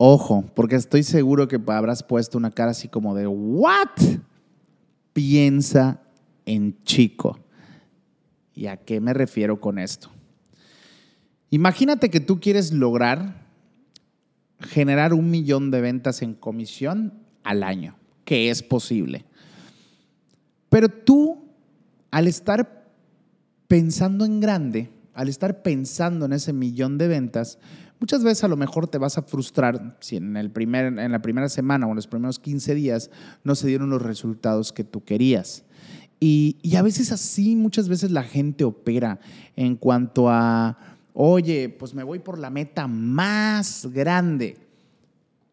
Ojo, 0.00 0.44
porque 0.54 0.76
estoy 0.76 1.02
seguro 1.02 1.48
que 1.48 1.60
habrás 1.66 2.04
puesto 2.04 2.38
una 2.38 2.52
cara 2.52 2.70
así 2.70 2.86
como 2.86 3.16
de, 3.16 3.26
¿what? 3.26 3.88
Piensa 5.12 6.00
en 6.46 6.80
chico. 6.84 7.38
¿Y 8.54 8.66
a 8.66 8.76
qué 8.76 9.00
me 9.00 9.12
refiero 9.12 9.60
con 9.60 9.78
esto? 9.78 10.08
Imagínate 11.50 12.10
que 12.10 12.20
tú 12.20 12.38
quieres 12.40 12.72
lograr 12.72 13.48
generar 14.60 15.12
un 15.14 15.30
millón 15.30 15.70
de 15.72 15.80
ventas 15.80 16.22
en 16.22 16.34
comisión 16.34 17.14
al 17.42 17.64
año, 17.64 17.96
que 18.24 18.50
es 18.50 18.62
posible. 18.62 19.24
Pero 20.68 20.88
tú, 20.88 21.44
al 22.10 22.28
estar 22.28 22.86
pensando 23.66 24.24
en 24.24 24.40
grande, 24.40 24.90
al 25.18 25.28
estar 25.28 25.62
pensando 25.62 26.26
en 26.26 26.32
ese 26.32 26.52
millón 26.52 26.96
de 26.96 27.08
ventas, 27.08 27.58
muchas 27.98 28.22
veces 28.22 28.44
a 28.44 28.48
lo 28.48 28.56
mejor 28.56 28.86
te 28.86 28.98
vas 28.98 29.18
a 29.18 29.22
frustrar 29.22 29.96
si 29.98 30.16
en, 30.16 30.36
el 30.36 30.52
primer, 30.52 30.96
en 30.96 31.10
la 31.10 31.20
primera 31.20 31.48
semana 31.48 31.88
o 31.88 31.90
en 31.90 31.96
los 31.96 32.06
primeros 32.06 32.38
15 32.38 32.72
días 32.76 33.10
no 33.42 33.56
se 33.56 33.66
dieron 33.66 33.90
los 33.90 34.00
resultados 34.00 34.72
que 34.72 34.84
tú 34.84 35.02
querías. 35.02 35.64
Y, 36.20 36.58
y 36.62 36.76
a 36.76 36.82
veces 36.82 37.10
así, 37.10 37.56
muchas 37.56 37.88
veces 37.88 38.12
la 38.12 38.22
gente 38.22 38.62
opera 38.62 39.18
en 39.56 39.74
cuanto 39.74 40.30
a, 40.30 40.78
oye, 41.14 41.68
pues 41.68 41.94
me 41.94 42.04
voy 42.04 42.20
por 42.20 42.38
la 42.38 42.50
meta 42.50 42.86
más 42.86 43.88
grande 43.92 44.67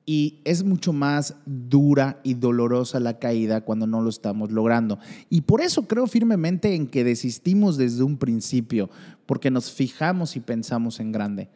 y 0.06 0.42
es 0.44 0.64
mucho 0.64 0.94
más 0.94 1.36
dura 1.46 2.20
y 2.24 2.36
dolorosa 2.36 3.00
la 3.00 3.18
caída 3.18 3.62
cuando 3.62 3.88
no 3.88 4.02
lo 4.02 4.10
estamos 4.10 4.52
logrando. 4.52 5.00
Y 5.30 5.42
por 5.42 5.62
eso 5.62 5.88
creo 5.88 6.06
firmemente 6.06 6.76
en 6.76 6.88
que 6.88 7.04
desistimos 7.04 7.78
desde 7.78 8.04
un 8.04 8.18
principio, 8.18 8.90
porque 9.26 9.50
nos 9.50 9.72
fijamos 9.72 10.36
y 10.36 10.42
pensamos 10.42 11.00
en 11.00 11.12
grande. 11.12 11.50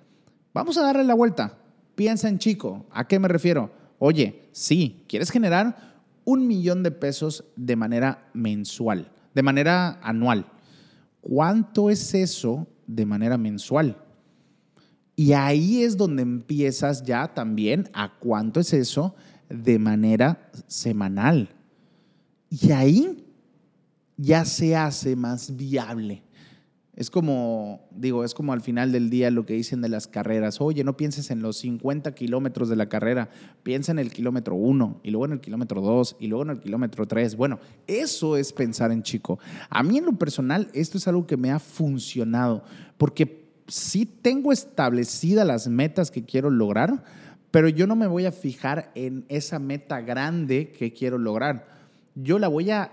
Vamos 0.53 0.77
a 0.77 0.83
darle 0.83 1.03
la 1.03 1.13
vuelta. 1.13 1.59
Piensa 1.93 2.27
en 2.27 2.39
chico. 2.39 2.87
¿A 2.91 3.07
qué 3.07 3.19
me 3.19 3.27
refiero? 3.27 3.71
Oye, 3.99 4.49
sí, 4.51 5.03
quieres 5.07 5.29
generar 5.29 6.01
un 6.25 6.47
millón 6.47 6.81
de 6.81 6.91
pesos 6.91 7.43
de 7.55 7.75
manera 7.75 8.29
mensual, 8.33 9.11
de 9.35 9.43
manera 9.43 9.99
anual. 10.01 10.45
¿Cuánto 11.21 11.89
es 11.89 12.13
eso 12.15 12.67
de 12.87 13.05
manera 13.05 13.37
mensual? 13.37 13.97
Y 15.19 15.33
ahí 15.33 15.83
es 15.83 15.97
donde 15.97 16.21
empiezas 16.21 17.03
ya 17.03 17.33
también 17.33 17.89
a 17.91 18.17
cuánto 18.19 18.61
es 18.61 18.71
eso 18.71 19.15
de 19.49 19.77
manera 19.77 20.49
semanal. 20.67 21.49
Y 22.49 22.71
ahí 22.71 23.27
ya 24.15 24.45
se 24.45 24.77
hace 24.77 25.17
más 25.17 25.57
viable. 25.57 26.23
Es 26.95 27.09
como, 27.09 27.89
digo, 27.91 28.23
es 28.23 28.33
como 28.33 28.53
al 28.53 28.61
final 28.61 28.93
del 28.93 29.09
día 29.09 29.29
lo 29.29 29.45
que 29.45 29.55
dicen 29.55 29.81
de 29.81 29.89
las 29.89 30.07
carreras. 30.07 30.61
Oye, 30.61 30.85
no 30.85 30.95
pienses 30.95 31.31
en 31.31 31.41
los 31.41 31.57
50 31.57 32.15
kilómetros 32.15 32.69
de 32.69 32.77
la 32.77 32.87
carrera, 32.87 33.29
piensa 33.61 33.91
en 33.91 33.99
el 33.99 34.13
kilómetro 34.13 34.55
1 34.55 35.01
y 35.03 35.11
luego 35.11 35.25
en 35.25 35.33
el 35.33 35.41
kilómetro 35.41 35.81
2 35.81 36.15
y 36.21 36.27
luego 36.27 36.43
en 36.43 36.51
el 36.51 36.59
kilómetro 36.61 37.05
3. 37.05 37.35
Bueno, 37.35 37.59
eso 37.87 38.37
es 38.37 38.53
pensar 38.53 38.93
en 38.93 39.03
chico. 39.03 39.37
A 39.69 39.83
mí 39.83 39.97
en 39.97 40.05
lo 40.05 40.13
personal 40.13 40.69
esto 40.73 40.97
es 40.97 41.09
algo 41.09 41.27
que 41.27 41.35
me 41.35 41.51
ha 41.51 41.59
funcionado 41.59 42.63
porque 42.97 43.48
sí 43.69 44.05
tengo 44.05 44.51
establecidas 44.51 45.45
las 45.45 45.67
metas 45.67 46.11
que 46.11 46.23
quiero 46.23 46.49
lograr, 46.49 47.03
pero 47.51 47.69
yo 47.69 47.87
no 47.87 47.95
me 47.95 48.07
voy 48.07 48.25
a 48.25 48.31
fijar 48.31 48.91
en 48.95 49.25
esa 49.27 49.59
meta 49.59 50.01
grande 50.01 50.71
que 50.77 50.93
quiero 50.93 51.17
lograr. 51.17 51.67
Yo 52.15 52.37
la 52.37 52.47
voy 52.47 52.71
a, 52.71 52.91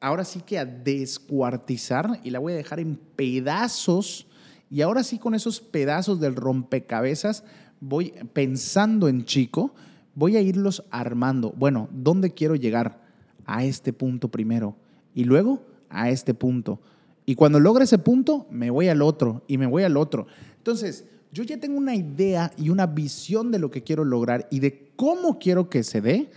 ahora 0.00 0.24
sí 0.24 0.40
que 0.40 0.58
a 0.58 0.64
descuartizar 0.64 2.20
y 2.24 2.30
la 2.30 2.38
voy 2.38 2.54
a 2.54 2.56
dejar 2.56 2.80
en 2.80 2.96
pedazos. 3.16 4.26
Y 4.70 4.80
ahora 4.80 5.02
sí 5.02 5.18
con 5.18 5.34
esos 5.34 5.60
pedazos 5.60 6.20
del 6.20 6.36
rompecabezas 6.36 7.44
voy 7.80 8.14
pensando 8.32 9.08
en 9.08 9.24
chico, 9.24 9.74
voy 10.14 10.36
a 10.36 10.40
irlos 10.40 10.84
armando. 10.90 11.52
Bueno, 11.56 11.88
¿dónde 11.92 12.32
quiero 12.32 12.54
llegar? 12.54 13.04
A 13.48 13.64
este 13.64 13.92
punto 13.92 14.28
primero 14.28 14.74
y 15.14 15.22
luego 15.22 15.62
a 15.88 16.10
este 16.10 16.34
punto 16.34 16.80
y 17.26 17.34
cuando 17.34 17.58
logre 17.58 17.84
ese 17.84 17.98
punto, 17.98 18.46
me 18.50 18.70
voy 18.70 18.88
al 18.88 19.02
otro 19.02 19.42
y 19.48 19.58
me 19.58 19.66
voy 19.66 19.82
al 19.82 19.96
otro. 19.96 20.28
Entonces, 20.58 21.04
yo 21.32 21.42
ya 21.42 21.58
tengo 21.58 21.76
una 21.76 21.96
idea 21.96 22.52
y 22.56 22.70
una 22.70 22.86
visión 22.86 23.50
de 23.50 23.58
lo 23.58 23.70
que 23.70 23.82
quiero 23.82 24.04
lograr 24.04 24.46
y 24.50 24.60
de 24.60 24.92
cómo 24.94 25.40
quiero 25.40 25.68
que 25.68 25.82
se 25.82 26.00
dé, 26.00 26.30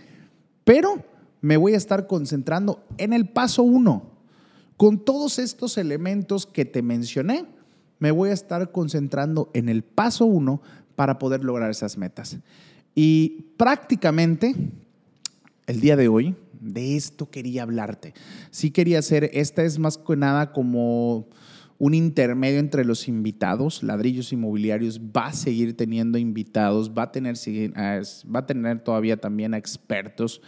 pero 0.64 1.02
me 1.40 1.56
voy 1.56 1.74
a 1.74 1.76
estar 1.76 2.08
concentrando 2.08 2.84
en 2.98 3.12
el 3.12 3.28
paso 3.28 3.62
uno. 3.62 4.10
Con 4.76 4.98
todos 4.98 5.38
estos 5.38 5.78
elementos 5.78 6.44
que 6.44 6.64
te 6.64 6.82
mencioné, 6.82 7.46
me 8.00 8.10
voy 8.10 8.30
a 8.30 8.34
estar 8.34 8.72
concentrando 8.72 9.48
en 9.54 9.68
el 9.68 9.84
paso 9.84 10.24
uno 10.24 10.60
para 10.96 11.18
poder 11.18 11.44
lograr 11.44 11.70
esas 11.70 11.96
metas. 11.96 12.36
Y 12.94 13.52
prácticamente 13.56 14.54
el 15.66 15.80
día 15.80 15.96
de 15.96 16.08
hoy 16.08 16.34
de 16.60 16.96
esto 16.96 17.30
quería 17.30 17.62
hablarte. 17.62 18.14
Sí 18.50 18.70
quería 18.70 19.00
hacer, 19.00 19.30
esta 19.32 19.64
es 19.64 19.78
más 19.78 19.98
que 19.98 20.16
nada 20.16 20.52
como 20.52 21.28
un 21.78 21.94
intermedio 21.94 22.58
entre 22.60 22.84
los 22.84 23.08
invitados. 23.08 23.82
Ladrillos 23.82 24.32
Inmobiliarios 24.32 25.00
va 25.00 25.28
a 25.28 25.32
seguir 25.32 25.76
teniendo 25.76 26.18
invitados, 26.18 26.92
va 26.96 27.04
a 27.04 27.12
tener, 27.12 27.36
va 27.36 28.40
a 28.40 28.46
tener 28.46 28.80
todavía 28.84 29.16
también 29.16 29.54
expertos. 29.54 30.42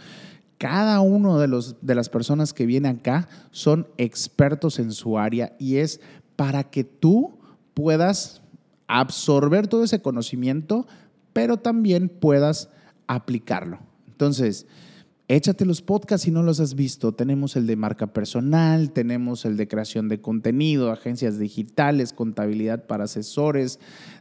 Cada 0.58 1.00
uno 1.00 1.40
de, 1.40 1.48
los, 1.48 1.76
de 1.80 1.94
las 1.94 2.08
personas 2.08 2.52
que 2.52 2.66
viene 2.66 2.88
acá 2.88 3.28
son 3.50 3.88
expertos 3.96 4.78
en 4.78 4.92
su 4.92 5.18
área 5.18 5.56
y 5.58 5.76
es 5.76 6.00
para 6.36 6.64
que 6.64 6.84
tú 6.84 7.38
puedas 7.74 8.42
absorber 8.86 9.66
todo 9.68 9.84
ese 9.84 10.02
conocimiento, 10.02 10.86
pero 11.32 11.56
también 11.56 12.10
puedas 12.10 12.68
aplicarlo. 13.06 13.78
Entonces, 14.06 14.66
Échate 15.34 15.64
los 15.64 15.80
podcasts 15.80 16.26
si 16.26 16.30
no 16.30 16.42
los 16.42 16.60
has 16.60 16.74
visto. 16.74 17.12
Tenemos 17.12 17.56
el 17.56 17.66
de 17.66 17.74
marca 17.74 18.08
personal, 18.08 18.92
tenemos 18.92 19.46
el 19.46 19.56
de 19.56 19.66
creación 19.66 20.10
de 20.10 20.20
contenido, 20.20 20.92
agencias 20.92 21.38
digitales, 21.38 22.12
contabilidad 22.12 22.86
para 22.86 23.04
asesores. 23.04 23.78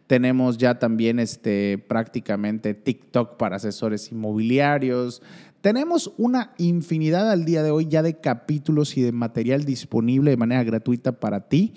Tenemos 0.07 0.57
ya 0.57 0.79
también 0.79 1.19
este, 1.19 1.77
prácticamente 1.79 2.73
TikTok 2.73 3.35
para 3.35 3.57
asesores 3.57 4.09
inmobiliarios. 4.13 5.21
Tenemos 5.59 6.13
una 6.17 6.53
infinidad 6.57 7.29
al 7.29 7.43
día 7.43 7.61
de 7.61 7.71
hoy 7.71 7.87
ya 7.89 8.03
de 8.03 8.21
capítulos 8.21 8.95
y 8.95 9.01
de 9.01 9.11
material 9.11 9.65
disponible 9.65 10.31
de 10.31 10.37
manera 10.37 10.63
gratuita 10.63 11.19
para 11.19 11.49
ti. 11.49 11.73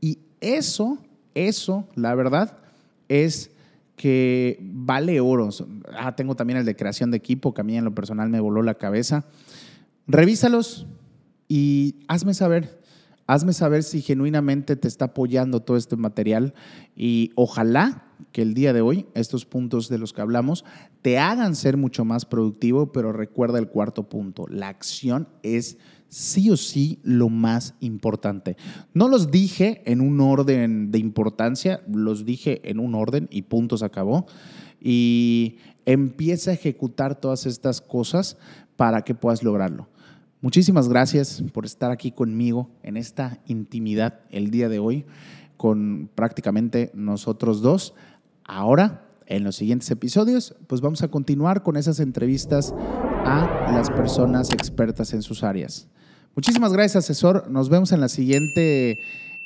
Y 0.00 0.20
eso, 0.40 0.96
eso, 1.34 1.86
la 1.94 2.14
verdad, 2.14 2.56
es 3.10 3.50
que 3.98 4.58
vale 4.62 5.20
oro. 5.20 5.50
Ah, 5.92 6.16
tengo 6.16 6.36
también 6.36 6.60
el 6.60 6.64
de 6.64 6.76
creación 6.76 7.10
de 7.10 7.18
equipo, 7.18 7.52
que 7.52 7.60
a 7.60 7.64
mí 7.64 7.76
en 7.76 7.84
lo 7.84 7.94
personal 7.94 8.30
me 8.30 8.40
voló 8.40 8.62
la 8.62 8.74
cabeza. 8.74 9.26
Revísalos 10.06 10.86
y 11.48 11.96
hazme 12.08 12.32
saber, 12.32 12.77
hazme 13.28 13.52
saber 13.52 13.84
si 13.84 14.00
genuinamente 14.00 14.74
te 14.74 14.88
está 14.88 15.04
apoyando 15.04 15.60
todo 15.60 15.76
este 15.76 15.96
material 15.96 16.54
y 16.96 17.30
ojalá 17.36 18.06
que 18.32 18.42
el 18.42 18.54
día 18.54 18.72
de 18.72 18.80
hoy 18.80 19.06
estos 19.14 19.44
puntos 19.44 19.88
de 19.88 19.98
los 19.98 20.12
que 20.12 20.22
hablamos 20.22 20.64
te 21.02 21.18
hagan 21.18 21.54
ser 21.54 21.76
mucho 21.76 22.04
más 22.04 22.24
productivo, 22.24 22.90
pero 22.90 23.12
recuerda 23.12 23.58
el 23.58 23.68
cuarto 23.68 24.08
punto, 24.08 24.46
la 24.48 24.68
acción 24.68 25.28
es 25.42 25.76
sí 26.08 26.50
o 26.50 26.56
sí 26.56 27.00
lo 27.02 27.28
más 27.28 27.74
importante. 27.80 28.56
No 28.94 29.08
los 29.08 29.30
dije 29.30 29.82
en 29.84 30.00
un 30.00 30.20
orden 30.22 30.90
de 30.90 30.98
importancia, 30.98 31.82
los 31.86 32.24
dije 32.24 32.62
en 32.68 32.80
un 32.80 32.94
orden 32.94 33.28
y 33.30 33.42
punto 33.42 33.76
se 33.76 33.84
acabó. 33.84 34.26
Y 34.80 35.56
empieza 35.84 36.50
a 36.50 36.54
ejecutar 36.54 37.20
todas 37.20 37.44
estas 37.44 37.82
cosas 37.82 38.38
para 38.76 39.02
que 39.02 39.14
puedas 39.14 39.42
lograrlo. 39.42 39.88
Muchísimas 40.40 40.88
gracias 40.88 41.42
por 41.52 41.64
estar 41.64 41.90
aquí 41.90 42.12
conmigo 42.12 42.70
en 42.84 42.96
esta 42.96 43.40
intimidad 43.46 44.20
el 44.30 44.50
día 44.50 44.68
de 44.68 44.78
hoy 44.78 45.04
con 45.56 46.08
prácticamente 46.14 46.92
nosotros 46.94 47.60
dos. 47.60 47.94
Ahora, 48.44 49.04
en 49.26 49.42
los 49.42 49.56
siguientes 49.56 49.90
episodios, 49.90 50.54
pues 50.68 50.80
vamos 50.80 51.02
a 51.02 51.08
continuar 51.08 51.62
con 51.62 51.76
esas 51.76 51.98
entrevistas 52.00 52.72
a 53.26 53.72
las 53.72 53.90
personas 53.90 54.50
expertas 54.50 55.12
en 55.12 55.22
sus 55.22 55.42
áreas. 55.42 55.88
Muchísimas 56.36 56.72
gracias, 56.72 57.04
asesor. 57.04 57.50
Nos 57.50 57.68
vemos 57.68 57.90
en 57.90 58.00
la 58.00 58.08
siguiente, 58.08 58.96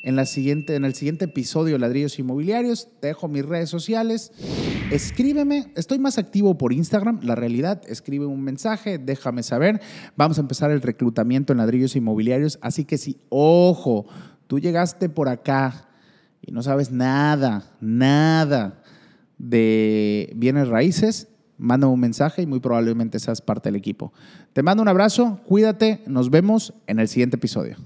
en 0.05 0.15
la 0.15 0.27
siguiente, 0.27 0.77
en 0.77 0.85
el 0.85 0.95
siguiente 0.95 1.25
episodio 1.25 1.79
Ladrillos 1.79 2.19
Inmobiliarios. 2.19 2.89
Te 3.01 3.09
dejo 3.09 3.29
mis 3.29 3.47
redes 3.47 3.71
sociales. 3.71 4.31
Escríbeme. 4.93 5.73
Estoy 5.75 5.99
más 5.99 6.19
activo 6.19 6.59
por 6.59 6.75
Instagram. 6.75 7.21
La 7.23 7.35
realidad, 7.35 7.81
escribe 7.89 8.27
un 8.27 8.43
mensaje, 8.43 8.99
déjame 8.99 9.43
saber. 9.43 9.81
Vamos 10.17 10.37
a 10.37 10.43
empezar 10.43 10.71
el 10.71 10.83
reclutamiento 10.83 11.55
en 11.55 11.61
Ladrillos 11.61 11.97
Inmobiliarios. 11.97 12.59
Así 12.61 12.85
que 12.85 12.99
si, 12.99 13.19
ojo, 13.31 14.05
tú 14.49 14.59
llegaste 14.59 15.09
por 15.09 15.31
acá 15.31 15.89
y 16.43 16.53
no 16.53 16.63
sabes 16.63 16.91
nada, 16.91 17.65
nada 17.81 18.83
de 19.39 20.31
bienes 20.37 20.69
raíces, 20.69 21.29
manda 21.57 21.87
un 21.87 21.99
mensaje 21.99 22.43
y 22.43 22.47
muy 22.47 22.61
probablemente 22.61 23.19
seas 23.19 23.41
parte 23.41 23.71
del 23.71 23.77
equipo. 23.77 24.13
Te 24.53 24.63
mando 24.63 24.83
un 24.83 24.89
abrazo, 24.89 25.41
cuídate, 25.47 26.03
nos 26.07 26.29
vemos 26.29 26.75
en 26.87 27.01
el 27.01 27.09
siguiente 27.09 27.37
episodio. 27.37 27.79